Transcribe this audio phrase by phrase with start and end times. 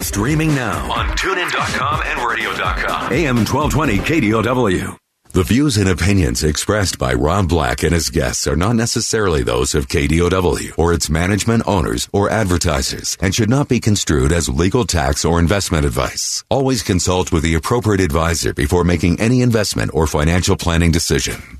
[0.00, 3.12] Streaming now on tunein.com and radio.com.
[3.12, 4.96] AM 1220 KDOW.
[5.32, 9.76] The views and opinions expressed by Rob Black and his guests are not necessarily those
[9.76, 14.84] of KDOW or its management owners or advertisers and should not be construed as legal
[14.84, 16.42] tax or investment advice.
[16.50, 21.59] Always consult with the appropriate advisor before making any investment or financial planning decision.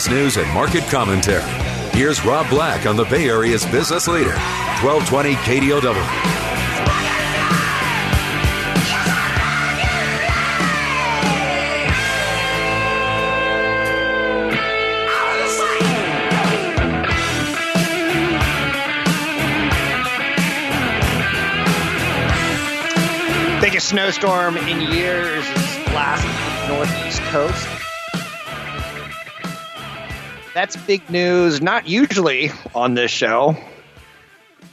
[0.09, 1.43] news and market commentary.
[1.91, 4.35] Here's Rob Black on the Bay Area's business leader,
[4.81, 6.41] 1220 KDOW.
[23.61, 26.25] Biggest snowstorm in years is last
[26.67, 27.80] northeast coast.
[30.53, 33.55] That's big news, not usually on this show,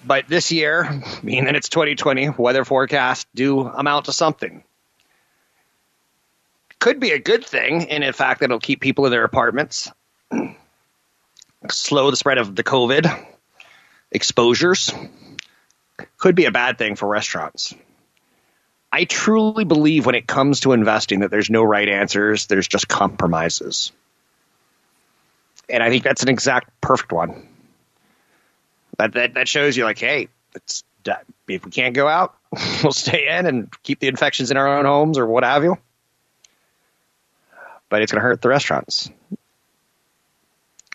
[0.05, 4.65] but this year, being that it's 2020, weather forecasts do amount to something.
[6.81, 9.91] Could be a good thing, and in fact, it'll keep people in their apartments,
[11.71, 13.27] slow the spread of the COVID
[14.11, 14.93] exposures.
[16.17, 17.73] Could be a bad thing for restaurants.
[18.91, 22.89] I truly believe when it comes to investing that there's no right answers, there's just
[22.89, 23.93] compromises.
[25.69, 27.47] And I think that's an exact perfect one.
[28.99, 30.83] That that, that shows you like, hey, it's
[31.49, 32.35] if we can't go out,
[32.83, 35.79] we'll stay in and keep the infections in our own homes or what have you.
[37.89, 39.11] But it's going to hurt the restaurants.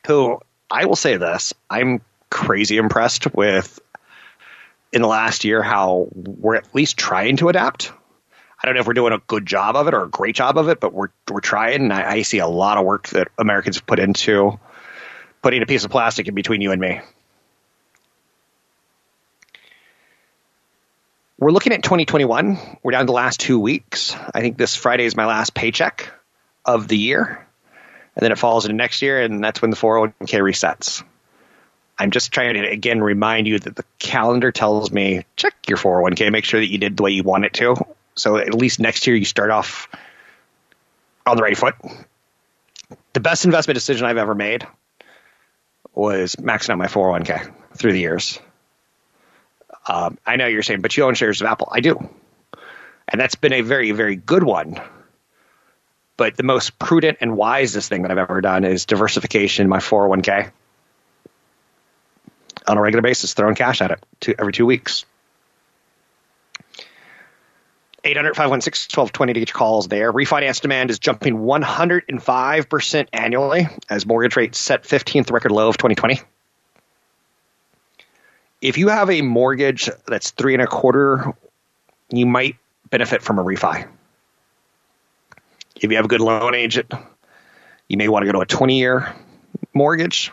[0.07, 0.39] Who
[0.69, 3.79] I will say this, I'm crazy impressed with
[4.91, 7.91] in the last year how we're at least trying to adapt.
[8.63, 10.57] I don't know if we're doing a good job of it or a great job
[10.57, 11.81] of it, but we're we're trying.
[11.81, 14.57] And I, I see a lot of work that Americans put into
[15.41, 17.01] putting a piece of plastic in between you and me.
[21.37, 22.79] We're looking at 2021.
[22.81, 24.15] We're down to the last two weeks.
[24.33, 26.13] I think this Friday is my last paycheck
[26.63, 27.45] of the year.
[28.15, 31.03] And then it falls into next year, and that's when the 401k resets.
[31.99, 36.31] I'm just trying to again remind you that the calendar tells me check your 401k,
[36.31, 37.75] make sure that you did the way you want it to.
[38.15, 39.89] So at least next year you start off
[41.25, 41.75] on the right foot.
[43.13, 44.67] The best investment decision I've ever made
[45.93, 48.39] was maxing out my 401k through the years.
[49.87, 51.69] Um, I know you're saying, but you own shares of Apple.
[51.71, 52.09] I do.
[53.07, 54.81] And that's been a very, very good one.
[56.15, 59.79] But the most prudent and wisest thing that I've ever done is diversification in my
[59.79, 60.51] 401k
[62.67, 65.05] on a regular basis, throwing cash at it every two weeks.
[68.03, 70.11] 800 516 1220 to get your calls there.
[70.11, 76.21] Refinance demand is jumping 105% annually as mortgage rates set 15th record low of 2020.
[78.61, 81.33] If you have a mortgage that's three and a quarter,
[82.09, 82.57] you might
[82.89, 83.87] benefit from a refi.
[85.75, 86.93] If you have a good loan agent,
[87.87, 89.13] you may want to go to a 20 year
[89.73, 90.31] mortgage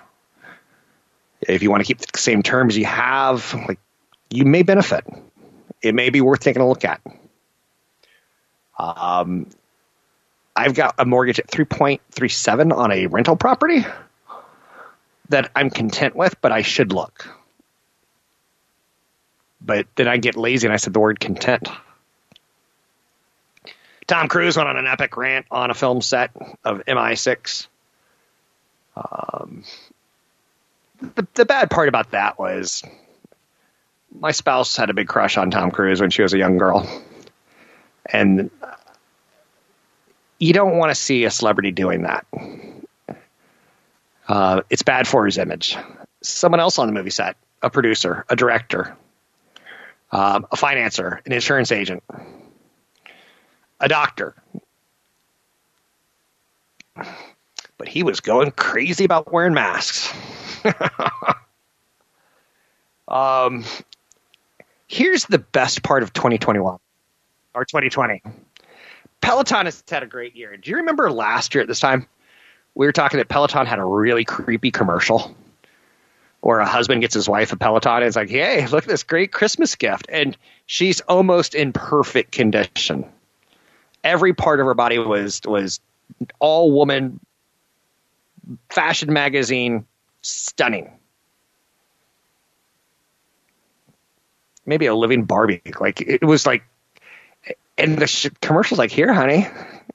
[1.49, 3.79] if you want to keep the same terms you have, like
[4.31, 5.05] you may benefit.
[5.83, 7.01] It may be worth taking a look at.
[8.81, 9.47] Um,
[10.57, 13.85] I've got a mortgage at 3.37 on a rental property
[15.29, 17.29] that I'm content with, but I should look.
[19.61, 21.69] But then I get lazy and I said the word content.
[24.07, 26.31] Tom Cruise went on an epic rant on a film set
[26.65, 27.69] of MI6.
[28.97, 29.65] Um,
[31.01, 32.83] the, the bad part about that was
[34.13, 36.89] my spouse had a big crush on Tom Cruise when she was a young girl.
[38.13, 38.51] And
[40.39, 42.27] you don't want to see a celebrity doing that.
[44.27, 45.77] Uh, it's bad for his image.
[46.23, 48.97] Someone else on the movie set, a producer, a director,
[50.13, 52.03] um, a financer, an insurance agent,
[53.81, 54.35] a doctor.
[57.79, 60.13] But he was going crazy about wearing masks.
[63.09, 63.65] um,
[64.87, 66.79] here's the best part of 2021
[67.55, 68.23] or 2020.
[69.21, 70.57] Peloton has had a great year.
[70.57, 72.07] Do you remember last year at this time?
[72.75, 75.37] We were talking that Peloton had a really creepy commercial
[76.41, 79.03] where a husband gets his wife a Peloton and it's like, hey, look at this
[79.03, 80.07] great Christmas gift.
[80.09, 80.37] And
[80.67, 83.05] she's almost in perfect condition.
[84.03, 85.81] Every part of her body was was
[86.39, 87.21] all woman
[88.71, 89.85] fashion magazine
[90.23, 90.91] stunning.
[94.65, 95.63] Maybe a living Barbie.
[95.79, 96.63] Like it was like
[97.81, 99.49] and the commercial's like, here, honey,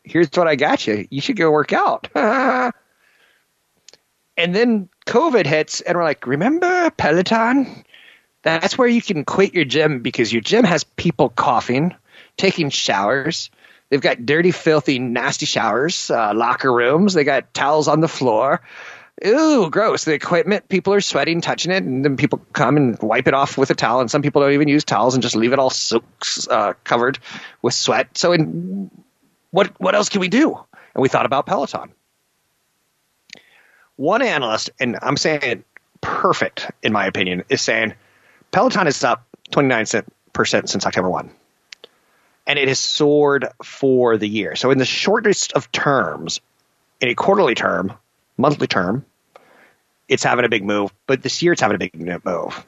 [0.03, 1.07] here's what I got you.
[1.09, 2.07] You should go work out.
[2.15, 2.73] and
[4.35, 7.83] then COVID hits, and we're like, remember Peloton?
[8.41, 11.95] That's where you can quit your gym because your gym has people coughing,
[12.37, 13.49] taking showers.
[13.89, 17.13] They've got dirty, filthy, nasty showers, uh, locker rooms.
[17.13, 18.61] They got towels on the floor.
[19.25, 20.03] Ooh, gross.
[20.03, 23.57] The equipment, people are sweating, touching it, and then people come and wipe it off
[23.57, 24.01] with a towel.
[24.01, 27.19] And some people don't even use towels and just leave it all soaked, uh, covered
[27.61, 28.17] with sweat.
[28.17, 28.91] So, in,
[29.51, 30.59] what what else can we do?
[30.93, 31.91] And we thought about Peloton.
[33.95, 35.63] One analyst, and I'm saying
[36.01, 37.93] perfect in my opinion, is saying
[38.51, 41.31] Peloton is up 29% since October 1.
[42.47, 44.57] And it has soared for the year.
[44.57, 46.41] So, in the shortest of terms,
[46.99, 47.93] in a quarterly term,
[48.37, 49.05] monthly term,
[50.07, 50.91] it's having a big move.
[51.07, 52.65] But this year, it's having a big move.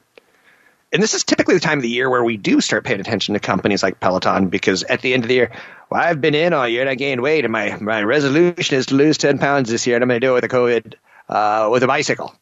[0.92, 3.34] And this is typically the time of the year where we do start paying attention
[3.34, 5.50] to companies like Peloton because at the end of the year,
[5.90, 8.86] well, I've been in all year and I gained weight, and my, my resolution is
[8.86, 10.94] to lose 10 pounds this year, and I'm going to do it with a COVID,
[11.28, 12.34] uh, with a bicycle.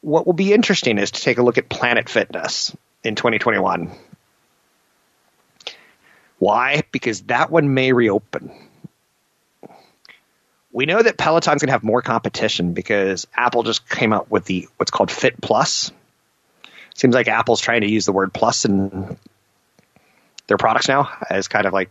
[0.00, 3.92] What will be interesting is to take a look at Planet Fitness in 2021.
[6.38, 6.82] Why?
[6.92, 8.52] Because that one may reopen
[10.76, 14.44] we know that Peloton's going to have more competition because Apple just came out with
[14.44, 15.90] the what's called Fit Plus.
[16.94, 19.16] Seems like Apple's trying to use the word plus in
[20.48, 21.90] their products now as kind of like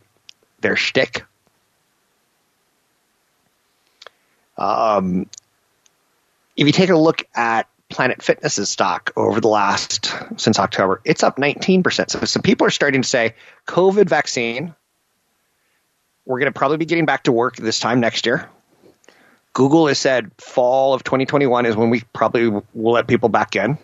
[0.60, 1.26] their shtick.
[4.56, 5.32] Um,
[6.56, 11.24] if you take a look at Planet Fitness's stock over the last since October, it's
[11.24, 12.12] up 19%.
[12.12, 13.34] So some people are starting to say
[13.66, 14.76] COVID vaccine.
[16.24, 18.48] We're going to probably be getting back to work this time next year.
[19.56, 23.78] Google has said fall of 2021 is when we probably will let people back in.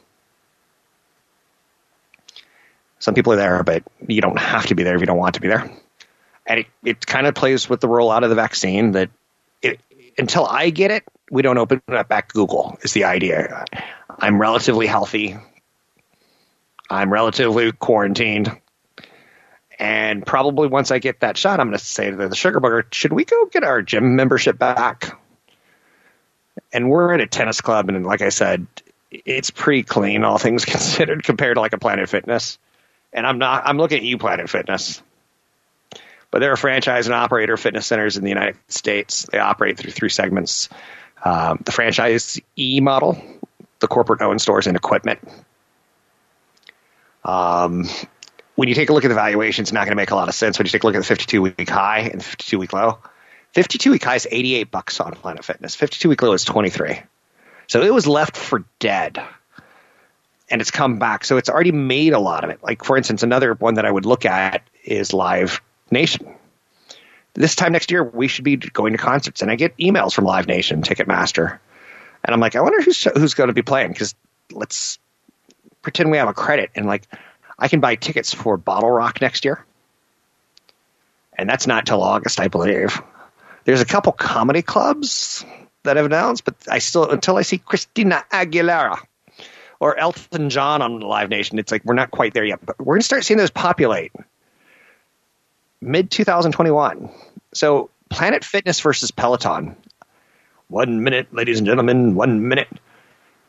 [3.00, 5.36] Some people are there, but you don't have to be there if you don't want
[5.36, 5.72] to be there.
[6.46, 9.12] And it, it kind of plays with the rollout of the vaccine that
[9.62, 9.80] it,
[10.18, 13.64] until I get it, we don't open up back Google, is the idea.
[14.20, 15.38] I'm relatively healthy.
[16.90, 18.60] I'm relatively quarantined.
[19.80, 22.94] And probably once I get that shot, I'm going to say to the sugar booger,
[22.94, 25.18] should we go get our gym membership back?
[26.74, 28.66] And we're at a tennis club, and like I said,
[29.12, 32.58] it's pretty clean, all things considered, compared to like a Planet Fitness.
[33.14, 33.64] And I'm not.
[33.66, 35.02] I'm looking at you, Planet Fitness.
[36.30, 39.28] But they're a franchise and operator fitness centers in the United States.
[39.30, 40.70] They operate through three segments:
[41.26, 43.22] um, the franchise E model,
[43.80, 45.20] the corporate owned stores and equipment.
[47.26, 47.86] Um,
[48.56, 50.30] when you take a look at the valuation, it's not going to make a lot
[50.30, 52.60] of sense when you take a look at the 52 week high and the 52
[52.60, 52.98] week low.
[53.54, 55.76] 52 week high is 88 bucks on Planet Fitness.
[55.76, 57.02] 52 week low is 23.
[57.68, 59.22] So it was left for dead.
[60.50, 61.24] And it's come back.
[61.24, 62.62] So it's already made a lot of it.
[62.62, 66.36] Like, for instance, another one that I would look at is Live Nation.
[67.34, 69.42] This time next year, we should be going to concerts.
[69.42, 71.60] And I get emails from Live Nation, Ticketmaster.
[72.24, 74.16] And I'm like, I wonder who's, who's going to be playing because
[74.52, 75.00] let's
[75.82, 76.72] pretend we have a credit.
[76.76, 77.08] And like,
[77.58, 79.66] I can buy tickets for BottleRock next year.
[81.38, 83.02] And that's not till August, I believe.
[83.66, 85.46] There's a couple comedy clubs
[85.84, 88.98] that have announced, but I still until I see Christina Aguilera
[89.80, 92.60] or Elton John on Live Nation, it's like we're not quite there yet.
[92.66, 94.12] But we're gonna start seeing those populate
[95.82, 97.10] mid 2021.
[97.54, 99.76] So Planet Fitness versus Peloton.
[100.68, 102.16] One minute, ladies and gentlemen.
[102.16, 102.70] One minute.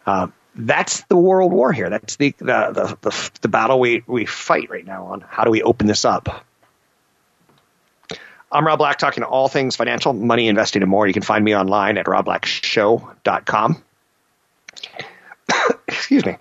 [0.05, 1.89] Uh, that's the world war here.
[1.89, 5.51] That's the the, the the the battle we we fight right now on how do
[5.51, 6.45] we open this up.
[8.53, 11.07] I'm Rob Black, talking all things financial, money, investing, and more.
[11.07, 13.83] You can find me online at robblackshow.com.
[15.89, 16.37] Excuse me.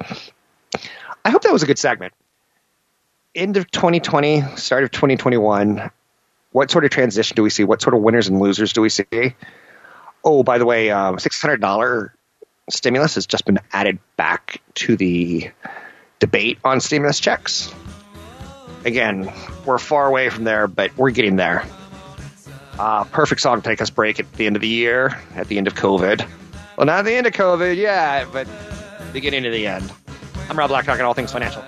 [1.24, 2.14] I hope that was a good segment.
[3.34, 5.90] End of 2020, start of 2021.
[6.52, 7.64] What sort of transition do we see?
[7.64, 9.06] What sort of winners and losers do we see?
[10.22, 12.10] Oh, by the way, um, $600
[12.70, 15.50] stimulus has just been added back to the
[16.20, 17.74] debate on stimulus checks.
[18.84, 19.32] Again,
[19.66, 21.66] we're far away from there, but we're getting there.
[22.80, 25.58] Uh, perfect song to take us break at the end of the year, at the
[25.58, 26.28] end of COVID.
[26.78, 28.48] Well, not the end of COVID, yeah, but
[29.14, 29.92] beginning of the end.
[30.50, 31.64] I'm Rob Black, talking all things financial.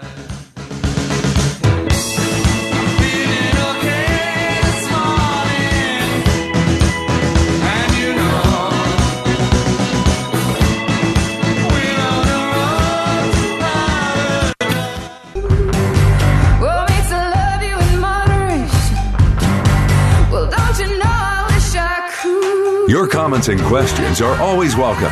[22.94, 25.10] Your comments and questions are always welcome.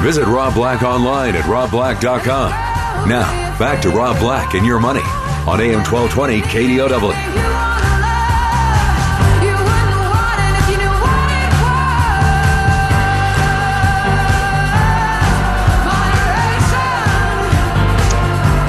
[0.00, 3.08] Visit Rob Black online at robblack.com.
[3.08, 7.12] Now, back to Rob Black and your money on AM 1220 KDOW.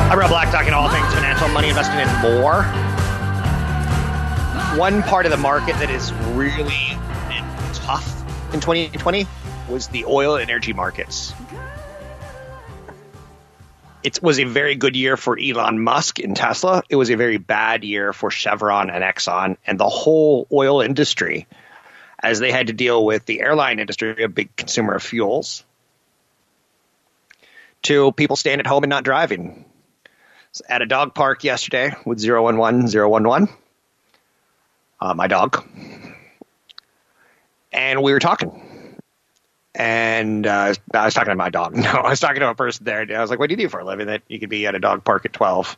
[0.09, 2.63] I'm Rob Black, talking all things financial, money, investing, and more.
[4.79, 6.97] One part of the market that is really
[7.75, 8.16] tough
[8.53, 9.27] in 2020
[9.69, 11.33] was the oil and energy markets.
[14.03, 16.83] It was a very good year for Elon Musk in Tesla.
[16.89, 21.47] It was a very bad year for Chevron and Exxon and the whole oil industry
[22.21, 25.63] as they had to deal with the airline industry, a big consumer of fuels,
[27.83, 29.65] to people staying at home and not driving
[30.67, 33.49] at a dog park yesterday with 011 011,
[34.99, 35.63] uh, my dog.
[37.71, 38.97] And we were talking.
[39.75, 41.75] And uh, I was talking to my dog.
[41.77, 43.05] No, I was talking to a person there.
[43.15, 44.75] I was like, what do you do for a living that you could be at
[44.75, 45.77] a dog park at 12?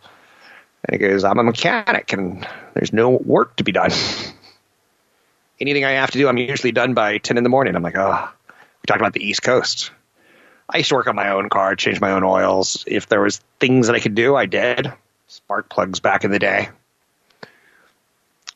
[0.85, 3.91] And he goes, I'm a mechanic and there's no work to be done.
[5.59, 7.75] Anything I have to do, I'm usually done by 10 in the morning.
[7.75, 9.91] I'm like, oh, we talked about the East Coast.
[10.69, 12.85] I used to work on my own car, change my own oils.
[12.87, 14.93] If there was things that I could do, I did.
[15.27, 16.69] Spark plugs back in the day.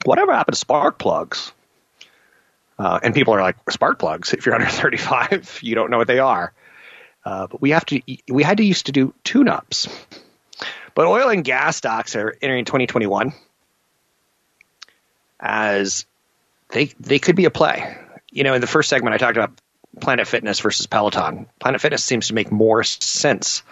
[0.05, 1.51] Whatever happened to spark plugs?
[2.77, 4.33] Uh, and people are like, spark plugs.
[4.33, 6.53] If you're under 35, you don't know what they are.
[7.25, 8.01] Uh, but we have to.
[8.27, 9.87] We had to used to do tune-ups.
[10.95, 13.33] But oil and gas stocks are entering 2021
[15.39, 16.05] as
[16.69, 17.97] they they could be a play.
[18.31, 19.51] You know, in the first segment, I talked about
[19.99, 21.47] Planet Fitness versus Peloton.
[21.59, 23.63] Planet Fitness seems to make more sense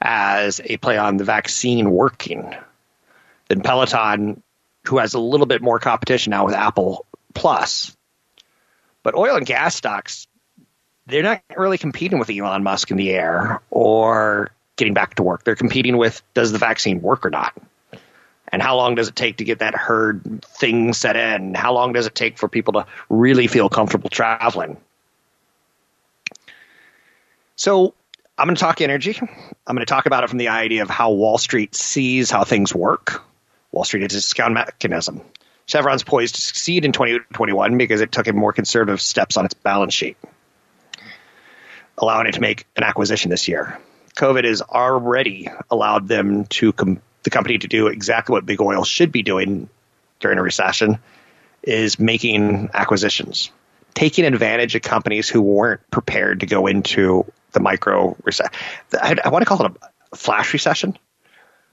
[0.00, 2.54] as a play on the vaccine working
[3.48, 4.42] than Peloton,
[4.86, 7.96] who has a little bit more competition now with Apple Plus.
[9.02, 10.26] But oil and gas stocks,
[11.06, 15.44] they're not really competing with Elon Musk in the air or getting back to work.
[15.44, 17.54] They're competing with does the vaccine work or not?
[18.48, 21.54] And how long does it take to get that herd thing set in?
[21.54, 24.76] How long does it take for people to really feel comfortable traveling?
[27.56, 27.94] So
[28.36, 29.16] I'm going to talk energy.
[29.18, 32.44] I'm going to talk about it from the idea of how Wall Street sees how
[32.44, 33.22] things work.
[33.70, 35.22] Wall Street is a discount mechanism.
[35.72, 39.94] Chevron's poised to succeed in 2021 because it took more conservative steps on its balance
[39.94, 40.18] sheet,
[41.96, 43.78] allowing it to make an acquisition this year.
[44.14, 48.84] COVID has already allowed them to com- the company to do exactly what big oil
[48.84, 49.70] should be doing
[50.20, 50.98] during a recession
[51.62, 53.50] is making acquisitions,
[53.94, 58.52] taking advantage of companies who weren't prepared to go into the micro recession.
[58.92, 59.72] I, I want to call it
[60.12, 60.98] a flash recession,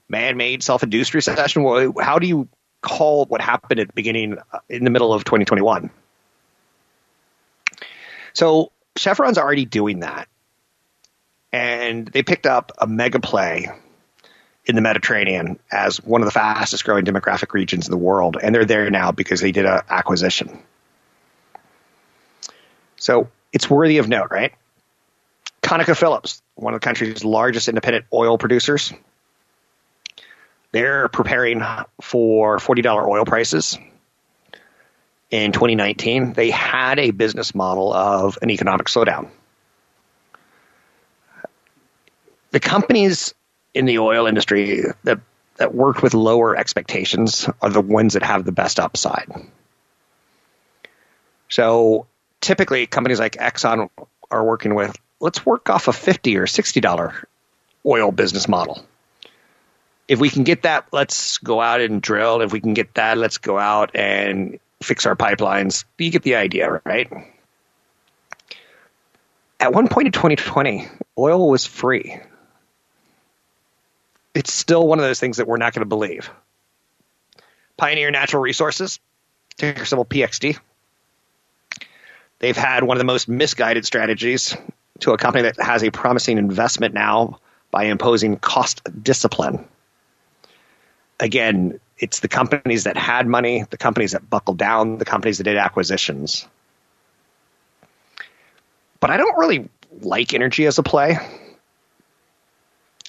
[0.08, 1.92] man-made, self-induced recession.
[2.00, 2.48] How do you
[2.82, 5.90] call what happened at the beginning, uh, in the middle of 2021?
[8.32, 10.28] So Chevron's already doing that,
[11.52, 13.68] and they picked up a mega play
[14.66, 18.54] in the Mediterranean as one of the fastest growing demographic regions in the world, and
[18.54, 20.62] they're there now because they did an acquisition.
[22.96, 24.52] So it's worthy of note, right?
[25.62, 28.92] ConocoPhillips, one of the country's largest independent oil producers,
[30.72, 31.60] they're preparing
[32.00, 33.78] for $40 oil prices
[35.30, 36.32] in 2019.
[36.32, 39.30] They had a business model of an economic slowdown.
[42.52, 43.34] The companies
[43.74, 45.20] in the oil industry that,
[45.56, 49.28] that worked with lower expectations are the ones that have the best upside.
[51.48, 52.06] So
[52.40, 53.88] typically, companies like Exxon
[54.30, 57.24] are working with let's work off a 50 or $60
[57.86, 58.84] oil business model
[60.10, 62.40] if we can get that, let's go out and drill.
[62.40, 65.84] If we can get that, let's go out and fix our pipelines.
[65.98, 67.08] You get the idea, right?
[69.60, 72.18] At one point in 2020, oil was free.
[74.34, 76.28] It's still one of those things that we're not going to believe.
[77.76, 78.98] Pioneer Natural Resources,
[79.58, 80.58] ticker symbol PXD.
[82.40, 84.56] They've had one of the most misguided strategies
[85.00, 87.38] to a company that has a promising investment now
[87.70, 89.68] by imposing cost discipline.
[91.20, 95.44] Again, it's the companies that had money, the companies that buckled down, the companies that
[95.44, 96.48] did acquisitions.
[99.00, 99.68] But I don't really
[100.00, 101.18] like energy as a play.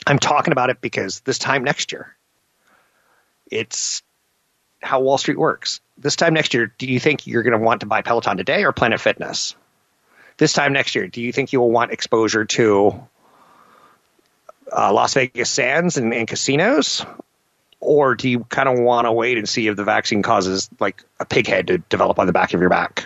[0.05, 2.15] I'm talking about it because this time next year,
[3.49, 4.03] it's
[4.81, 5.79] how Wall Street works.
[5.97, 8.65] This time next year, do you think you're going to want to buy Peloton today
[8.65, 9.55] or Planet Fitness?
[10.37, 13.07] This time next year, do you think you will want exposure to
[14.75, 17.05] uh, Las Vegas Sands and, and casinos?
[17.81, 21.03] Or do you kind of want to wait and see if the vaccine causes like
[21.19, 23.05] a pig head to develop on the back of your back?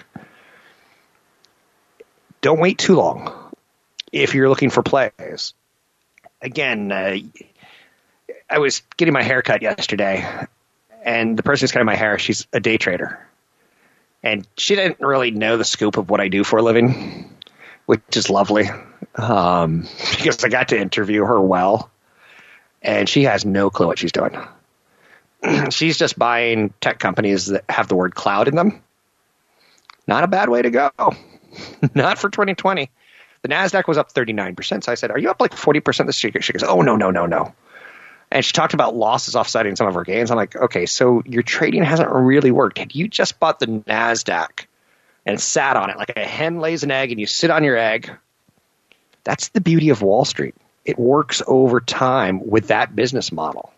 [2.42, 3.34] Don't wait too long
[4.12, 5.54] if you're looking for plays.
[6.42, 7.18] Again, uh,
[8.50, 10.28] I was getting my hair cut yesterday,
[11.04, 13.26] and the person who's cutting my hair, she's a day trader.
[14.22, 17.36] And she didn't really know the scope of what I do for a living,
[17.86, 18.70] which is lovely
[19.16, 21.90] um, because I got to interview her well,
[22.82, 24.38] and she has no clue what she's doing.
[25.70, 28.82] she's just buying tech companies that have the word cloud in them.
[30.08, 30.92] Not a bad way to go.
[31.96, 32.90] Not for 2020.
[33.42, 34.84] The NASDAQ was up 39%.
[34.84, 36.34] So I said, Are you up like 40% this year?
[36.42, 37.54] She goes, Oh, no, no, no, no.
[38.32, 40.32] And she talked about losses offsetting some of her gains.
[40.32, 42.78] I'm like, Okay, so your trading hasn't really worked.
[42.78, 44.66] Had you just bought the NASDAQ
[45.26, 47.78] and sat on it like a hen lays an egg and you sit on your
[47.78, 48.12] egg,
[49.24, 50.56] that's the beauty of Wall Street.
[50.84, 53.72] It works over time with that business model.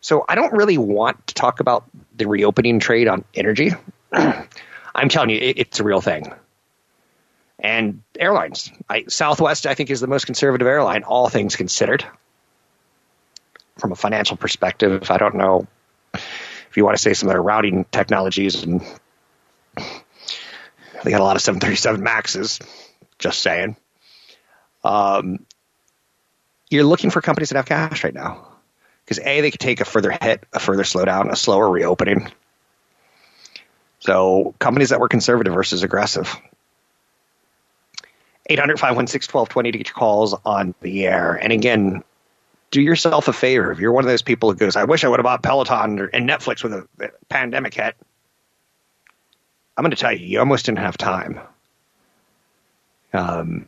[0.00, 1.84] So I don't really want to talk about
[2.16, 3.72] the reopening trade on energy.
[4.12, 6.32] I'm telling you, it, it's a real thing.
[7.58, 12.04] And airlines, I, Southwest, I think, is the most conservative airline, all things considered.
[13.78, 15.66] From a financial perspective, I don't know
[16.14, 18.80] if you want to say some of their routing technologies, and
[19.76, 22.58] they got a lot of 737 Maxes.
[23.18, 23.76] Just saying.
[24.82, 25.44] Um,
[26.70, 28.49] you're looking for companies that have cash right now
[29.10, 32.30] because a they could take a further hit, a further slowdown, a slower reopening.
[33.98, 36.32] So companies that were conservative versus aggressive.
[38.48, 41.34] 800-516-1220 to get your calls on the air.
[41.34, 42.04] And again,
[42.70, 43.72] do yourself a favor.
[43.72, 46.08] If you're one of those people who goes, I wish I would have bought Peloton
[46.12, 47.96] and Netflix with a, a pandemic hit.
[49.76, 51.40] I'm going to tell you, you almost didn't have time.
[53.12, 53.66] Um,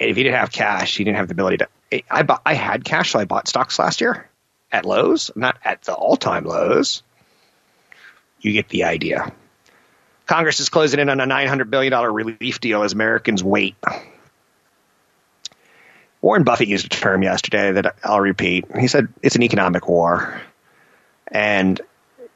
[0.00, 1.68] if you didn't have cash, you didn't have the ability to.
[2.10, 4.29] I bought, I had cash, so I bought stocks last year
[4.72, 7.02] at lows, not at the all-time lows.
[8.40, 9.32] You get the idea.
[10.26, 13.74] Congress is closing in on a $900 billion relief deal as Americans wait.
[16.20, 18.64] Warren Buffett used a term yesterday that I'll repeat.
[18.78, 20.40] He said it's an economic war.
[21.26, 21.80] And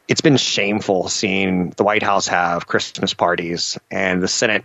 [0.08, 4.64] it's been shameful seeing the White House have Christmas parties and the Senate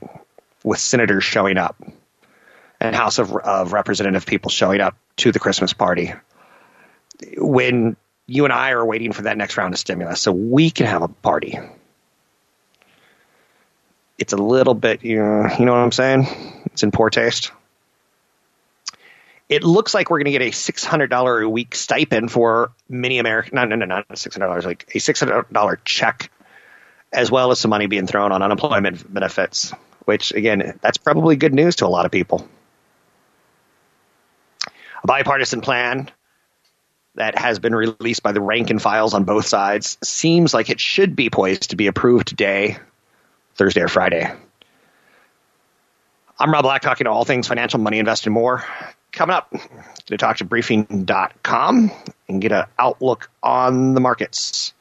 [0.64, 1.82] with senators showing up
[2.80, 6.14] and House of, of Representative people showing up to the Christmas party
[7.38, 7.96] when
[8.30, 11.02] you and I are waiting for that next round of stimulus so we can have
[11.02, 11.60] a party.
[14.18, 16.28] It's a little bit, you know, you know what I'm saying?
[16.66, 17.52] It's in poor taste.
[19.48, 23.56] It looks like we're going to get a $600 a week stipend for many American,
[23.56, 26.30] no, no, no, not $600, like a $600 check,
[27.12, 29.74] as well as some money being thrown on unemployment benefits,
[30.06, 32.48] which again, that's probably good news to a lot of people.
[35.04, 36.12] A bipartisan plan
[37.20, 40.80] that has been released by the rank and files on both sides seems like it
[40.80, 42.78] should be poised to be approved today,
[43.56, 44.32] Thursday or Friday.
[46.40, 48.64] I'm Rob Black, talking to all things financial, money, investing, more.
[49.12, 49.54] Coming up,
[50.06, 51.92] to talk to briefing.com
[52.30, 54.74] and get an outlook on the markets.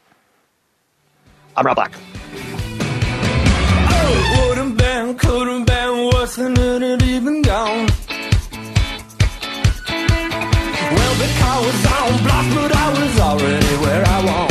[1.57, 1.92] I'm Rob Black.
[3.90, 4.48] Oh,
[11.51, 14.48] I was on block, but I was already where I want.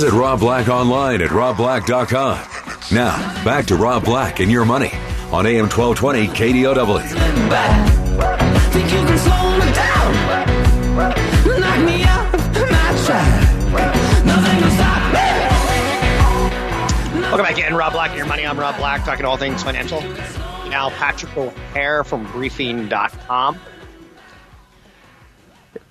[0.00, 2.38] Visit Rob Black online at robblack.com.
[2.90, 4.92] Now, back to Rob Black and your money
[5.30, 6.86] on AM 1220 KDOW.
[17.20, 18.46] Welcome back in, Rob Black and your money.
[18.46, 20.00] I'm Rob Black, talking all things financial.
[20.70, 23.60] now Patrick O'Hare from briefing.com.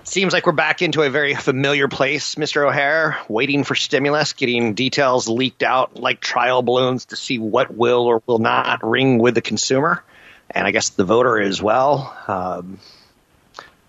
[0.09, 2.67] Seems like we're back into a very familiar place, Mr.
[2.67, 8.07] O'Hare, waiting for stimulus, getting details leaked out like trial balloons to see what will
[8.07, 10.03] or will not ring with the consumer,
[10.49, 12.11] and I guess the voter as well.
[12.27, 12.79] Um,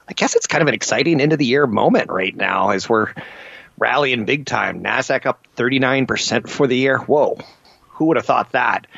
[0.06, 2.86] I guess it's kind of an exciting end of the year moment right now as
[2.86, 3.14] we're
[3.78, 4.82] rallying big time.
[4.82, 6.98] NASDAQ up 39% for the year.
[6.98, 7.38] Whoa,
[7.92, 8.88] who would have thought that?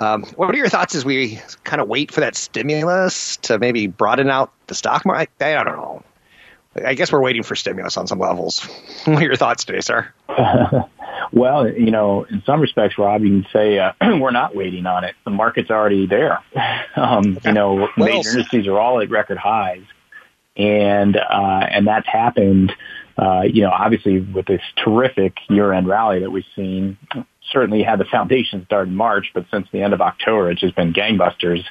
[0.00, 3.86] Um, what are your thoughts as we kind of wait for that stimulus to maybe
[3.86, 5.30] broaden out the stock market?
[5.40, 6.02] I, I don't know.
[6.82, 8.60] I guess we're waiting for stimulus on some levels.
[9.04, 10.12] what are your thoughts today, sir?
[11.32, 15.04] well, you know, in some respects, Rob, you can say uh, we're not waiting on
[15.04, 15.14] it.
[15.24, 16.42] The market's already there.
[16.96, 19.84] um, you know, major indices are all at record highs,
[20.56, 22.72] and uh, and that's happened.
[23.16, 26.98] Uh, you know, obviously with this terrific year-end rally that we've seen,
[27.52, 30.74] certainly had the foundation start in March, but since the end of October, it's just
[30.74, 31.62] been gangbusters,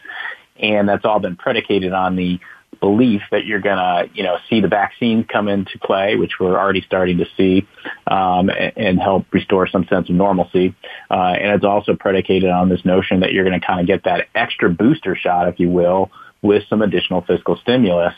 [0.56, 2.40] and that's all been predicated on the
[2.84, 6.60] belief that you're going to, you know, see the vaccines come into play, which we're
[6.60, 7.66] already starting to see,
[8.08, 10.76] um, and, and help restore some sense of normalcy.
[11.10, 14.04] Uh, and it's also predicated on this notion that you're going to kind of get
[14.04, 18.16] that extra booster shot, if you will, with some additional fiscal stimulus.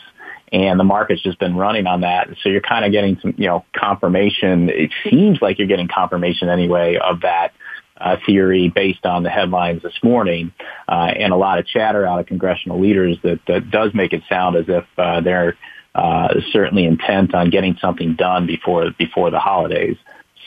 [0.50, 2.28] And the market's just been running on that.
[2.42, 4.68] So you're kind of getting some, you know, confirmation.
[4.68, 7.52] It seems like you're getting confirmation anyway of that
[7.98, 10.52] uh, theory based on the headlines this morning
[10.88, 14.22] uh, and a lot of chatter out of congressional leaders that, that does make it
[14.28, 15.56] sound as if uh, they're
[15.94, 19.96] uh, certainly intent on getting something done before before the holidays.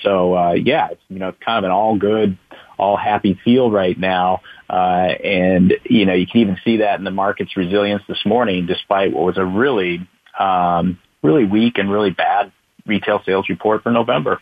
[0.03, 2.37] So uh, yeah, it's, you know, it's kind of an all good,
[2.77, 7.03] all happy feel right now, uh, and you know, you can even see that in
[7.03, 10.07] the market's resilience this morning, despite what was a really,
[10.37, 12.51] um, really weak and really bad
[12.85, 14.39] retail sales report for November.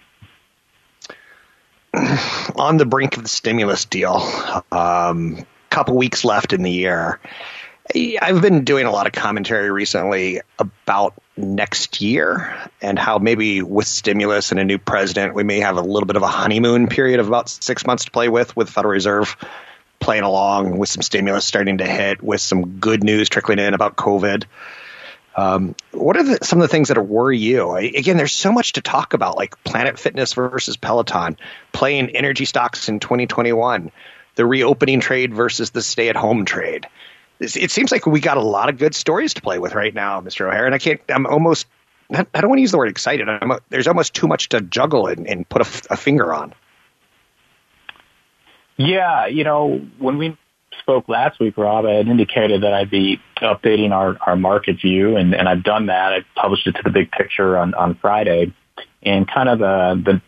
[2.55, 4.21] on the brink of the stimulus deal.
[4.71, 7.19] Um, couple weeks left in the year.
[8.21, 13.87] I've been doing a lot of commentary recently about next year and how maybe with
[13.87, 17.19] stimulus and a new president, we may have a little bit of a honeymoon period
[17.19, 19.37] of about six months to play with, with Federal Reserve
[19.99, 23.95] playing along with some stimulus starting to hit, with some good news trickling in about
[23.95, 24.45] COVID.
[25.37, 27.69] Um, what are the, some of the things that worry you?
[27.69, 31.37] I, again, there's so much to talk about, like Planet Fitness versus Peloton,
[31.71, 33.91] playing energy stocks in 2021,
[34.33, 36.87] the reopening trade versus the stay-at-home trade.
[37.39, 40.21] It seems like we got a lot of good stories to play with right now,
[40.21, 40.47] Mr.
[40.47, 40.99] O'Hare, and I can't.
[41.07, 41.67] I'm almost.
[42.09, 43.29] I don't want to use the word excited.
[43.29, 46.55] I'm, there's almost too much to juggle and, and put a finger on.
[48.75, 50.35] Yeah, you know, when we
[50.79, 55.15] spoke last week, Rob, I had indicated that I'd be updating our, our market view,
[55.17, 56.13] and, and I've done that.
[56.13, 58.53] I published it to the big picture on, on Friday.
[59.03, 60.21] And kind of the, the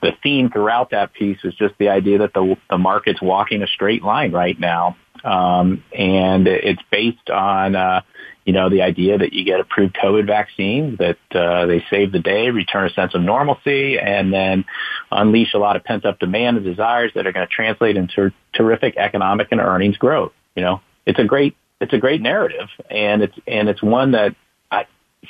[0.00, 3.66] the theme throughout that piece is just the idea that the the market's walking a
[3.66, 8.02] straight line right now, um, and it's based on uh,
[8.46, 12.20] you know the idea that you get approved COVID vaccines, that uh, they save the
[12.20, 14.64] day, return a sense of normalcy, and then
[15.10, 18.30] unleash a lot of pent up demand and desires that are going to translate into
[18.54, 20.32] terrific economic and earnings growth.
[20.54, 24.36] You know, it's a great it's a great narrative, and it's and it's one that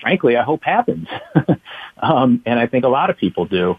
[0.00, 1.08] frankly I hope happens,
[2.02, 3.76] um, and I think a lot of people do.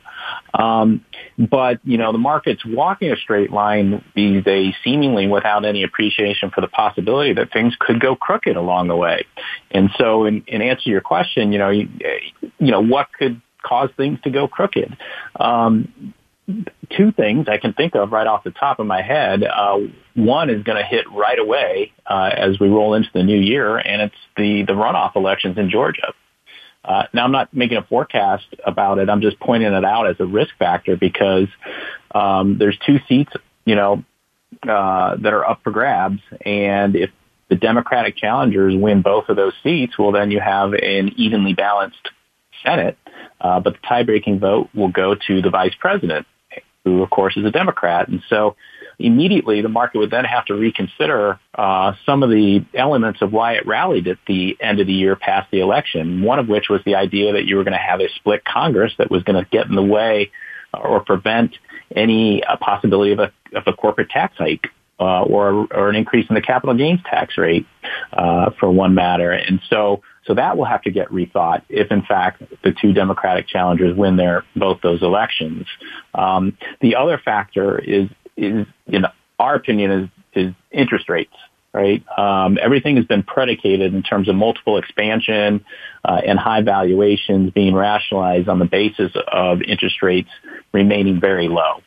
[0.54, 1.06] Um,
[1.38, 6.52] but you know, the market's walking a straight line these days, seemingly without any appreciation
[6.52, 9.26] for the possibility that things could go crooked along the way.
[9.72, 11.90] And so, in, in answer to your question, you know, you,
[12.60, 14.98] you know, what could cause things to go crooked?
[15.40, 16.14] Um,
[16.90, 19.44] two things I can think of right off the top of my head.
[19.44, 19.80] Uh,
[20.16, 23.78] one is going to hit right away uh, as we roll into the new year,
[23.78, 26.14] and it's the the runoff elections in Georgia.
[26.84, 29.10] Uh, now, I'm not making a forecast about it.
[29.10, 31.48] I'm just pointing it out as a risk factor because
[32.16, 33.34] um, there's two seats,
[33.66, 34.06] you know,
[34.64, 37.10] uh, that are up for grabs, and if
[37.50, 42.10] the Democratic challengers win both of those seats, well, then you have an evenly balanced
[42.64, 42.98] Senate,
[43.40, 46.26] uh, but the tie-breaking vote will go to the vice president,
[46.88, 48.56] who, of course, is a Democrat, and so
[49.00, 53.54] immediately the market would then have to reconsider uh, some of the elements of why
[53.54, 56.22] it rallied at the end of the year past the election.
[56.24, 58.94] One of which was the idea that you were going to have a split Congress
[58.98, 60.32] that was going to get in the way
[60.74, 61.52] or prevent
[61.96, 64.68] any uh, possibility of a, of a corporate tax hike.
[65.00, 67.68] Uh, or, or an increase in the capital gains tax rate,
[68.14, 69.32] uh, for one matter.
[69.32, 73.48] And so, so that will have to get rethought if in fact the two Democratic
[73.48, 75.66] challengers win their, both those elections.
[76.14, 79.06] Um, the other factor is, is, in
[79.40, 81.34] our opinion is, is interest rates,
[81.74, 82.04] right?
[82.18, 85.64] Um, everything has been predicated in terms of multiple expansion,
[86.04, 90.30] uh, and high valuations being rationalized on the basis of interest rates
[90.74, 91.82] remaining very low.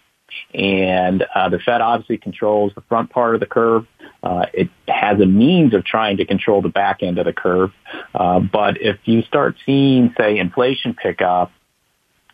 [0.55, 3.87] And uh, the Fed obviously controls the front part of the curve.
[4.23, 7.73] Uh, it has a means of trying to control the back end of the curve.
[8.15, 11.53] Uh, but if you start seeing, say, inflation pick up,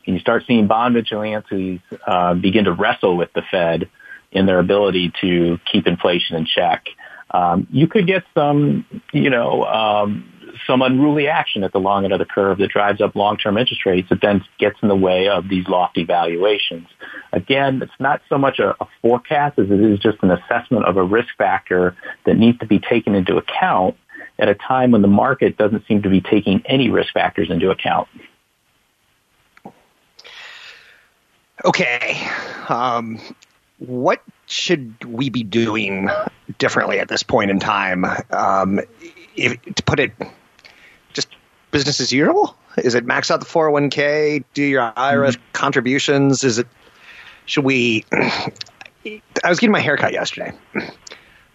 [0.07, 3.89] and you start seeing bond vigilantes uh, begin to wrestle with the Fed
[4.33, 6.87] in their ability to keep inflation in check,
[7.31, 10.33] um, you could get some, you know, um,
[10.66, 13.85] some unruly action at the long end of the curve that drives up long-term interest
[13.87, 16.88] rates that then gets in the way of these lofty valuations.
[17.33, 20.97] Again, it's not so much a, a forecast as it is just an assessment of
[20.97, 23.97] a risk factor that needs to be taken into account
[24.38, 27.71] at a time when the market doesn't seem to be taking any risk factors into
[27.71, 28.09] account.
[31.64, 32.29] Okay.
[32.69, 33.19] Um,
[33.79, 36.09] what should we be doing
[36.59, 38.05] differently at this point in time?
[38.31, 38.81] Um,
[39.37, 40.12] if, to put it
[41.71, 42.57] business as usual?
[42.77, 45.43] Is it max out the 401k, do your IRA mm-hmm.
[45.53, 46.45] contributions?
[46.45, 46.67] Is it,
[47.47, 50.53] should we, I was getting my hair cut yesterday.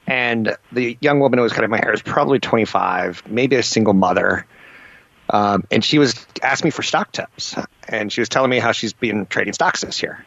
[0.08, 3.94] And the young woman who was cutting my hair is probably 25, maybe a single
[3.94, 4.46] mother.
[5.30, 7.56] Um, and she was asking me for stock tips.
[7.88, 10.26] And she was telling me how she's been trading stocks this year.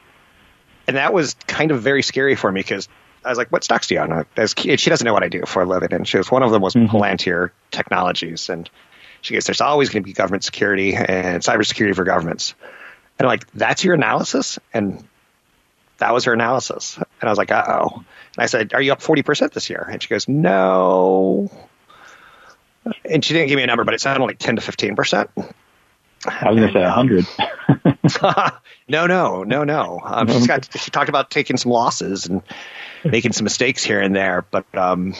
[0.86, 2.88] And that was kind of very scary for me because
[3.24, 5.42] I was like, "What stocks do you own?" As, she doesn't know what I do
[5.46, 6.94] for a living, and she was one of them was mm-hmm.
[6.94, 8.68] Palantir Technologies, and
[9.24, 12.54] she goes, "There's always going to be government security and cybersecurity for governments."
[13.18, 15.02] And I'm like, "That's your analysis?" And
[15.98, 18.92] that was her analysis, and I was like, "Uh oh." And I said, "Are you
[18.92, 21.50] up forty percent this year?" And she goes, "No."
[23.04, 25.30] And she didn't give me a number, but it sounded like ten to fifteen percent.
[26.26, 27.26] I was going to say a hundred.
[28.88, 30.00] no, no, no, no.
[30.04, 30.68] Um, she's got.
[30.78, 32.42] She talked about taking some losses and
[33.04, 35.14] making some mistakes here and there, but um,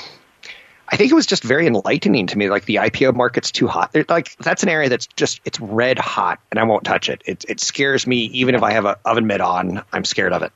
[0.89, 2.51] I think it was just very enlightening to me.
[2.51, 3.93] Like the IPO market's too hot.
[3.93, 7.23] They're, like that's an area that's just it's red hot, and I won't touch it.
[7.25, 9.83] It it scares me even if I have an oven mitt on.
[9.93, 10.53] I'm scared of it.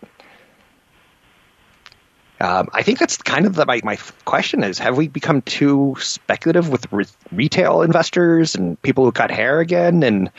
[2.40, 5.96] Um, I think that's kind of the, my my question is: Have we become too
[5.98, 10.30] speculative with re- retail investors and people who cut hair again, and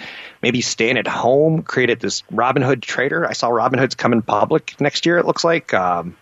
[0.41, 3.27] maybe staying at home created this Robinhood trader?
[3.27, 5.17] I saw Robinhood's coming public next year.
[5.17, 6.15] It looks like, um,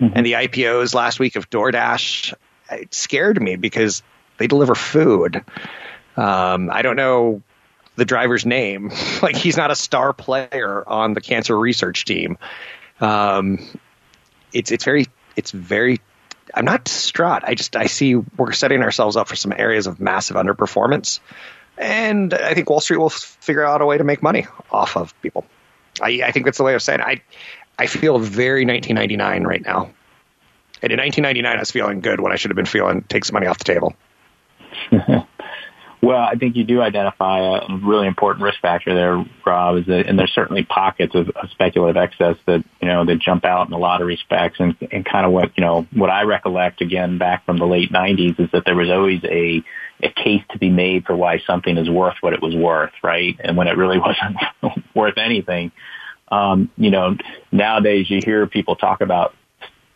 [0.00, 0.12] mm-hmm.
[0.16, 2.34] and the IPOs last week of DoorDash
[2.80, 4.02] it scared me because
[4.38, 5.44] they deliver food.
[6.16, 7.42] Um, I don't know
[7.96, 8.90] the driver's name.
[9.22, 12.38] like he's not a star player on the cancer research team.
[13.00, 13.58] Um,
[14.52, 15.06] it's it's very
[15.36, 16.00] it's very.
[16.54, 17.44] I'm not distraught.
[17.44, 21.20] I just I see we're setting ourselves up for some areas of massive underperformance,
[21.78, 25.18] and I think Wall Street will figure out a way to make money off of
[25.22, 25.46] people.
[26.00, 27.06] I, I think that's the way of saying it.
[27.06, 27.22] I
[27.78, 29.90] I feel very 1999 right now.
[30.82, 33.34] And in 1999, I was feeling good when I should have been feeling take some
[33.34, 33.94] money off the table.
[36.02, 39.76] well, I think you do identify a really important risk factor there, Rob.
[39.78, 43.44] Is that, and there's certainly pockets of, of speculative excess that you know that jump
[43.44, 46.22] out in a lot of respects, and, and kind of what you know what I
[46.22, 49.62] recollect again back from the late 90s is that there was always a
[50.02, 53.36] a case to be made for why something is worth what it was worth, right?
[53.38, 53.98] And when it really
[54.62, 55.70] wasn't worth anything.
[56.26, 57.16] Um, you know,
[57.52, 59.34] nowadays you hear people talk about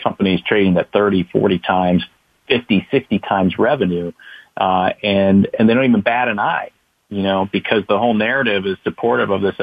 [0.07, 2.05] companies trading at 30, 40 times,
[2.49, 4.13] 50, 60 times revenue,
[4.57, 6.71] uh, and and they don't even bat an eye,
[7.09, 9.57] you know, because the whole narrative is supportive of this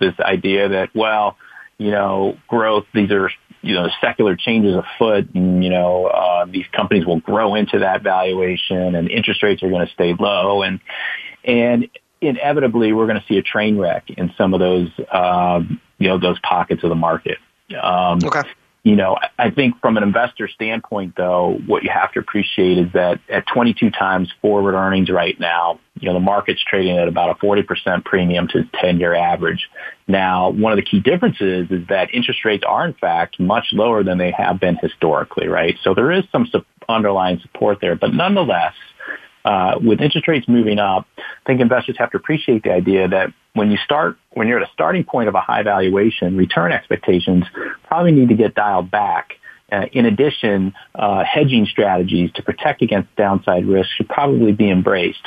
[0.00, 1.36] this idea that well,
[1.78, 6.66] you know, growth these are you know secular changes afoot, and you know uh, these
[6.72, 10.80] companies will grow into that valuation, and interest rates are going to stay low, and
[11.44, 11.88] and
[12.20, 15.60] inevitably we're going to see a train wreck in some of those uh,
[15.98, 17.38] you know those pockets of the market.
[17.80, 18.42] Um, okay
[18.84, 22.92] you know, I think from an investor standpoint, though, what you have to appreciate is
[22.94, 27.30] that at 22 times forward earnings right now, you know, the market's trading at about
[27.30, 29.68] a 40% premium to 10 year average.
[30.08, 34.02] Now, one of the key differences is that interest rates are in fact much lower
[34.02, 35.78] than they have been historically, right?
[35.84, 36.48] So there is some
[36.88, 38.74] underlying support there, but nonetheless,
[39.44, 43.32] uh, with interest rates moving up, I think investors have to appreciate the idea that
[43.54, 47.44] when you start, when you're at a starting point of a high valuation, return expectations
[47.84, 49.34] probably need to get dialed back.
[49.70, 55.26] Uh, in addition, uh, hedging strategies to protect against downside risk should probably be embraced.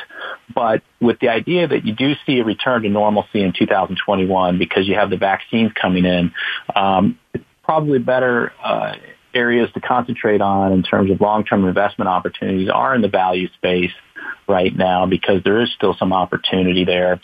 [0.54, 4.88] But with the idea that you do see a return to normalcy in 2021 because
[4.88, 6.32] you have the vaccines coming in,
[6.76, 8.94] um, it's probably better uh,
[9.36, 13.92] areas to concentrate on in terms of long-term investment opportunities are in the value space
[14.48, 17.20] right now because there is still some opportunity there.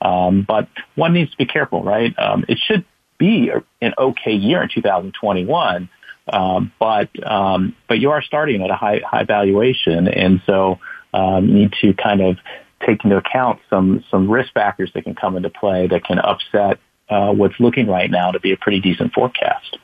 [0.00, 2.16] Um, but one needs to be careful, right?
[2.18, 2.84] Um, it should
[3.18, 3.50] be
[3.82, 5.88] an okay year in 2021,
[6.32, 10.78] um, but um, but you are starting at a high high valuation, and so
[11.12, 12.38] um, you need to kind of
[12.86, 16.78] take into account some some risk factors that can come into play that can upset
[17.10, 19.76] uh, what's looking right now to be a pretty decent forecast.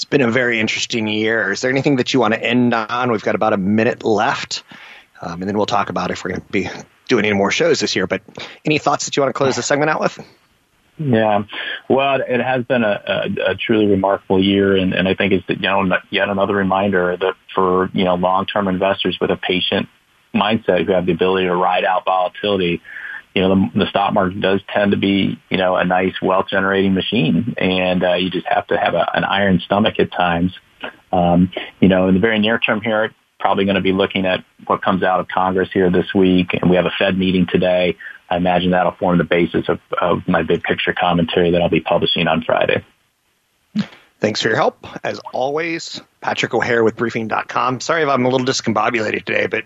[0.00, 1.52] It's been a very interesting year.
[1.52, 3.12] Is there anything that you want to end on?
[3.12, 4.62] We've got about a minute left,
[5.20, 6.70] um, and then we'll talk about if we're going to be
[7.06, 8.06] doing any more shows this year.
[8.06, 8.22] But
[8.64, 10.18] any thoughts that you want to close the segment out with?
[10.96, 11.42] Yeah,
[11.90, 15.44] well, it has been a, a, a truly remarkable year, and, and I think it's
[15.50, 19.86] you know yet another reminder that for you know long-term investors with a patient
[20.34, 22.80] mindset who have the ability to ride out volatility,
[23.34, 26.94] you know the, the stock market does tend to be you know a nice wealth-generating
[26.94, 30.52] machine, and uh, you just have to have a, an iron stomach at times.
[31.12, 34.44] Um, you know, in the very near term here, probably going to be looking at
[34.66, 37.96] what comes out of Congress here this week, and we have a Fed meeting today.
[38.28, 41.80] I imagine that'll form the basis of, of my big picture commentary that I'll be
[41.80, 42.84] publishing on Friday.
[44.20, 44.86] Thanks for your help.
[45.02, 47.80] As always, Patrick O'Hare with briefing.com.
[47.80, 49.64] Sorry if I'm a little discombobulated today, but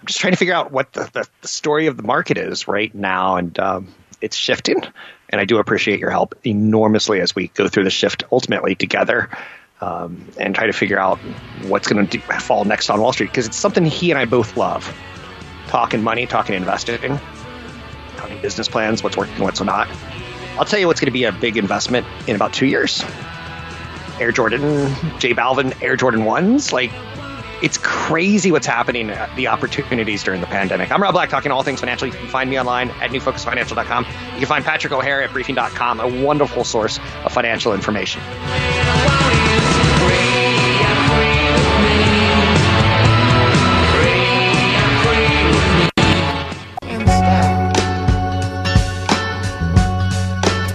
[0.00, 2.66] I'm just trying to figure out what the, the, the story of the market is
[2.66, 3.36] right now.
[3.36, 3.88] And um,
[4.20, 4.82] it's shifting.
[5.28, 9.30] And I do appreciate your help enormously as we go through the shift ultimately together
[9.80, 11.18] um, and try to figure out
[11.68, 14.56] what's going to fall next on Wall Street because it's something he and I both
[14.56, 14.92] love
[15.68, 17.20] talking money, talking investing
[18.20, 19.88] talking business plans, what's working, what's not.
[20.58, 23.02] I'll tell you what's going to be a big investment in about two years.
[24.20, 24.60] Air Jordan,
[25.18, 26.72] J Balvin, Air Jordan 1s.
[26.72, 26.90] Like,
[27.62, 30.90] it's crazy what's happening, uh, the opportunities during the pandemic.
[30.90, 32.08] I'm Rob Black, talking all things financial.
[32.08, 34.04] You can find me online at newfocusfinancial.com.
[34.04, 38.22] You can find Patrick O'Hare at briefing.com, a wonderful source of financial information.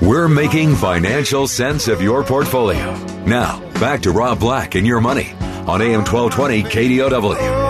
[0.02, 2.96] We're making financial sense of your portfolio.
[3.26, 5.34] Now, back to Rob Black and your money
[5.68, 7.66] on AM 1220 KDOW.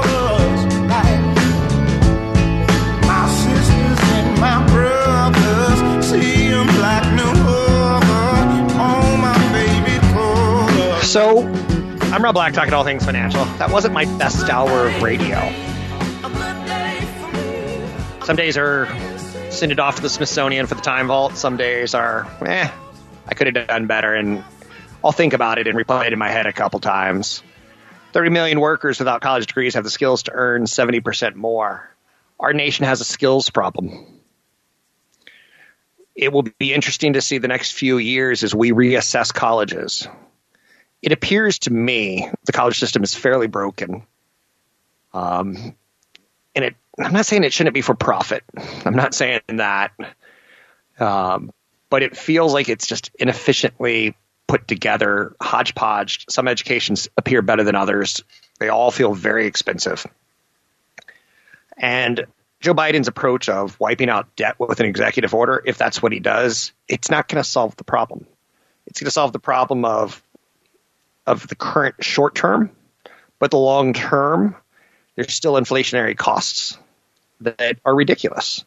[11.04, 11.48] So,
[12.12, 13.46] I'm Rob Black, talking all things financial.
[13.58, 15.40] That wasn't my best hour of radio.
[18.26, 18.90] Some days are
[19.52, 21.38] send it off to the Smithsonian for the time vault.
[21.38, 22.70] Some days are, eh,
[23.28, 24.44] I could have done better, and
[25.04, 27.42] I'll think about it and replay it in my head a couple times.
[28.16, 31.94] 30 million workers without college degrees have the skills to earn 70% more.
[32.40, 34.22] Our nation has a skills problem.
[36.16, 40.08] It will be interesting to see the next few years as we reassess colleges.
[41.02, 44.04] It appears to me the college system is fairly broken.
[45.14, 45.76] Um,
[46.56, 48.46] and it I'm not saying it shouldn't be for profit.
[48.86, 49.92] I'm not saying that.
[50.98, 51.52] Um,
[51.90, 54.16] but it feels like it's just inefficiently
[54.48, 56.26] put together, hodgepodge.
[56.30, 58.24] Some educations appear better than others.
[58.60, 60.06] They all feel very expensive.
[61.78, 62.26] And
[62.62, 66.20] Joe Biden's approach of wiping out debt with an executive order, if that's what he
[66.20, 68.26] does, it's not going to solve the problem.
[68.88, 70.22] It's going to solve the problem of
[71.28, 72.70] of the current short term,
[73.40, 74.56] but the long term,
[75.16, 76.78] there's still inflationary costs
[77.42, 78.64] that are ridiculous.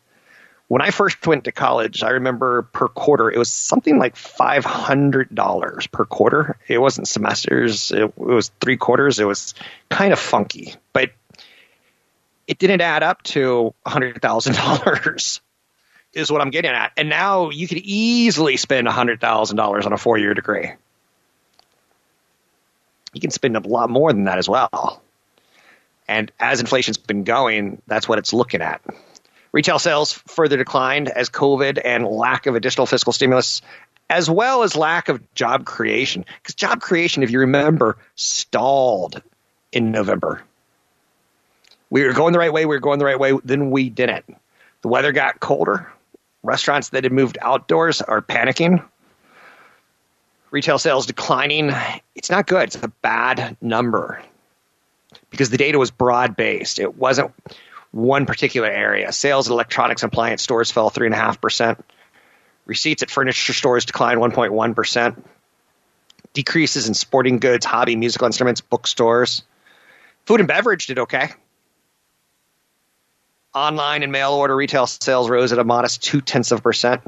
[0.68, 5.90] When I first went to college, I remember per quarter, it was something like $500
[5.90, 6.58] per quarter.
[6.68, 9.18] It wasn't semesters, it, it was three quarters.
[9.18, 9.54] It was
[9.90, 11.10] kind of funky, but
[12.46, 15.40] it didn't add up to $100,000
[16.12, 16.92] is what I'm getting at.
[16.98, 20.72] And now you could easily spend $100,000 on a four year degree.
[23.14, 25.02] You can spend a lot more than that as well.
[26.06, 28.82] And as inflation's been going, that's what it's looking at.
[29.52, 33.62] Retail sales further declined as COVID and lack of additional fiscal stimulus,
[34.10, 36.24] as well as lack of job creation.
[36.42, 39.22] Because job creation, if you remember, stalled
[39.72, 40.42] in November.
[41.90, 44.36] We were going the right way, we were going the right way, then we didn't.
[44.82, 45.90] The weather got colder.
[46.42, 48.84] Restaurants that had moved outdoors are panicking.
[50.50, 51.72] Retail sales declining.
[52.14, 52.64] It's not good.
[52.64, 54.22] It's a bad number
[55.30, 56.78] because the data was broad based.
[56.78, 57.32] It wasn't
[57.90, 59.12] one particular area.
[59.12, 61.80] Sales at electronics and appliance stores fell 3.5%.
[62.66, 65.22] Receipts at furniture stores declined 1.1%.
[66.34, 69.42] Decreases in sporting goods, hobby, musical instruments, bookstores.
[70.26, 71.30] Food and beverage did okay.
[73.54, 77.00] Online and mail order retail sales rose at a modest two tenths of percent.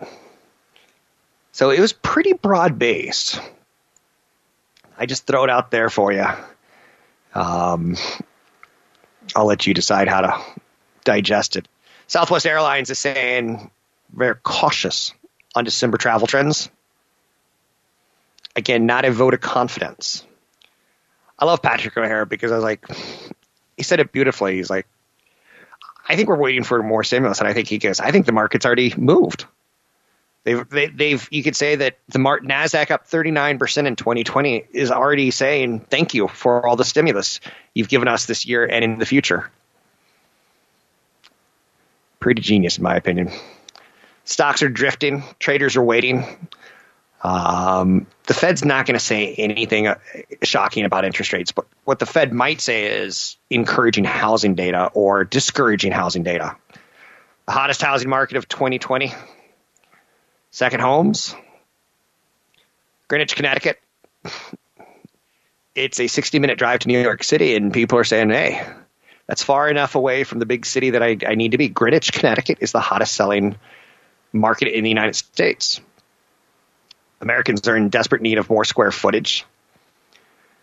[1.53, 3.39] So it was pretty broad based.
[4.97, 6.27] I just throw it out there for you.
[7.35, 7.97] Um,
[9.37, 10.41] I'll let you decide how to
[11.11, 11.67] digest it.
[12.07, 13.71] Southwest Airlines is saying
[14.17, 15.13] they're cautious
[15.57, 16.71] on December travel trends.
[18.55, 20.25] Again, not a vote of confidence.
[21.37, 22.87] I love Patrick O'Hare because I was like,
[23.77, 24.57] he said it beautifully.
[24.57, 24.87] He's like,
[26.09, 28.33] I think we're waiting for more stimulus, and I think he goes, I think the
[28.33, 29.47] market's already moved.
[30.45, 34.91] They've, they, they've, you could say that the Mar- Nasdaq up 39% in 2020 is
[34.91, 37.41] already saying thank you for all the stimulus
[37.75, 39.51] you've given us this year and in the future.
[42.21, 43.31] Pretty genius, in my opinion.
[44.25, 45.25] Stocks are drifting.
[45.39, 46.25] Traders are waiting.
[47.23, 49.99] Um, the Fed's not going to say anything uh,
[50.43, 55.25] shocking about interest rates, but what the Fed might say is encouraging housing data or
[55.25, 56.57] discouraging housing data.
[57.47, 59.13] The hottest housing market of 2020,
[60.51, 61.35] second homes,
[63.09, 63.81] Greenwich, Connecticut.
[65.75, 68.65] It's a 60 minute drive to New York City, and people are saying, hey,
[69.31, 71.69] that's far enough away from the big city that I, I need to be.
[71.69, 73.55] Greenwich, Connecticut is the hottest selling
[74.33, 75.81] market in the United States.
[77.21, 79.47] Americans are in desperate need of more square footage.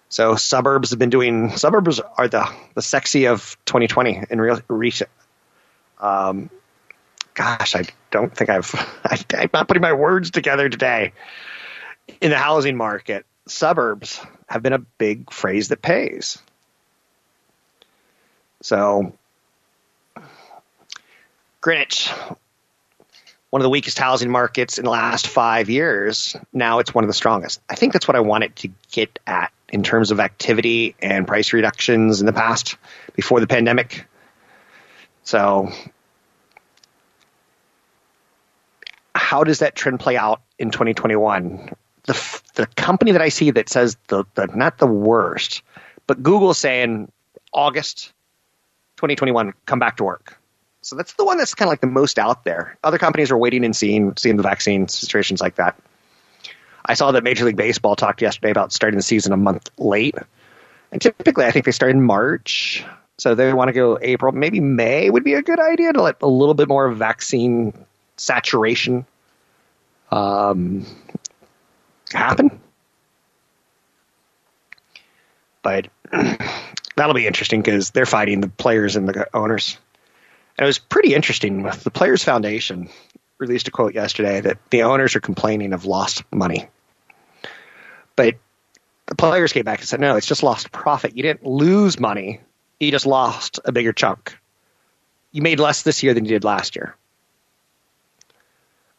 [0.10, 5.12] So suburbs have been doing suburbs are the the sexy of 2020 in real recent.
[6.02, 6.50] Um,
[7.36, 11.14] gosh, I don't think I've I, I'm not putting my words together today.
[12.20, 16.40] In the housing market, suburbs have been a big phrase that pays.
[18.62, 19.14] So
[21.62, 22.10] Greenwich,
[23.50, 26.36] one of the weakest housing markets in the last five years.
[26.54, 27.62] Now it's one of the strongest.
[27.70, 31.54] I think that's what I wanted to get at in terms of activity and price
[31.54, 32.78] reductions in the past
[33.16, 34.06] before the pandemic.
[35.24, 35.72] So,
[39.14, 41.72] how does that trend play out in 2021?
[42.04, 45.64] The, the company that I see that says the, the not the worst,
[46.06, 47.12] but Google saying
[47.52, 48.14] August
[48.98, 50.38] 2021, come back to work.
[50.82, 52.78] So that's the one that's kind of like the most out there.
[52.84, 55.78] Other companies are waiting and seeing, seeing the vaccine situations like that.
[56.86, 60.16] I saw that Major League Baseball talked yesterday about starting the season a month late.
[60.92, 62.86] And typically, I think they start in March.
[63.18, 66.22] So they want to go April, maybe May would be a good idea to let
[66.22, 67.74] a little bit more vaccine
[68.16, 69.06] saturation
[70.12, 70.86] um,
[72.12, 72.62] happen.
[75.62, 75.88] But
[76.98, 79.78] that'll be interesting because they're fighting the players and the owners.
[80.58, 81.64] And it was pretty interesting.
[81.64, 82.90] With the Players Foundation
[83.38, 86.68] released a quote yesterday that the owners are complaining of lost money.
[88.16, 88.36] But
[89.06, 91.16] the players came back and said, no, it's just lost profit.
[91.16, 92.42] You didn't lose money,
[92.80, 94.36] you just lost a bigger chunk.
[95.32, 96.96] You made less this year than you did last year.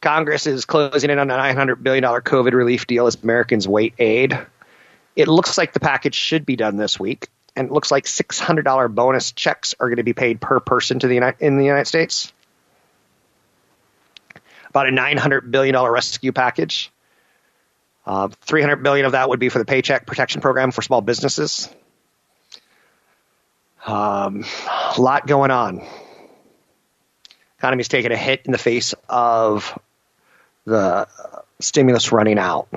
[0.01, 4.39] Congress is closing in on a $900 billion COVID relief deal as Americans wait aid.
[5.17, 8.93] It looks like the package should be done this week and it looks like $600
[8.93, 11.85] bonus checks are going to be paid per person to the United, in the United
[11.85, 12.31] States.
[14.69, 16.91] About a $900 billion rescue package.
[18.05, 21.69] Uh, 300 billion of that would be for the Paycheck Protection Program for small businesses.
[23.85, 24.45] Um,
[24.97, 25.85] a lot going on.
[27.57, 29.77] Economy's taking a hit in the face of
[30.65, 31.07] the
[31.59, 32.67] stimulus running out.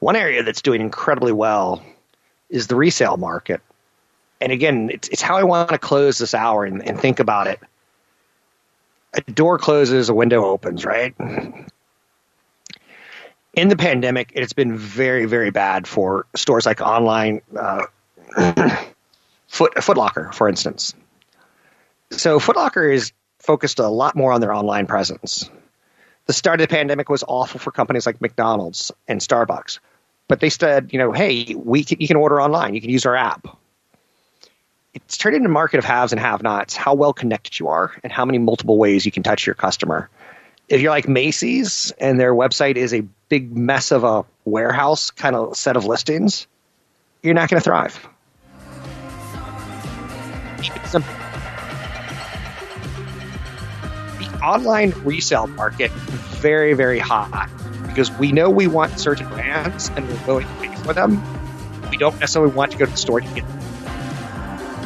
[0.00, 1.82] One area that's doing incredibly well
[2.54, 3.60] is the resale market.
[4.40, 7.48] And again, it's, it's how I want to close this hour and, and think about
[7.48, 7.58] it.
[9.14, 11.14] A door closes, a window opens, right?
[13.54, 17.86] In the pandemic, it's been very, very bad for stores like online uh,
[19.48, 20.94] Foot Footlocker, for instance.
[22.10, 25.50] So Footlocker is focused a lot more on their online presence.
[26.26, 29.80] The start of the pandemic was awful for companies like McDonald's and Starbucks
[30.28, 32.74] but they said, you know, hey, we can, you can order online.
[32.74, 33.46] You can use our app.
[34.94, 36.76] It's turned into a market of haves and have-nots.
[36.76, 40.08] How well connected you are, and how many multiple ways you can touch your customer.
[40.68, 45.36] If you're like Macy's and their website is a big mess of a warehouse kind
[45.36, 46.46] of set of listings,
[47.22, 48.08] you're not going to thrive.
[54.18, 57.50] The online resale market very, very hot
[57.94, 61.22] because we know we want certain brands and we're willing to pay for them.
[61.90, 63.60] We don't necessarily want to go to the store to get them.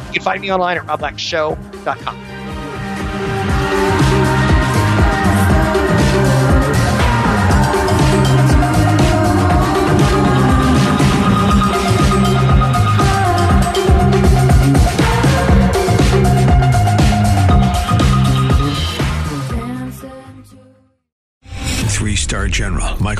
[0.07, 2.28] You can find me online at robblackshow.com.